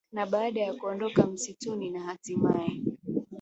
[0.13, 2.81] Na baada ya kuondoka msituni na hatimaye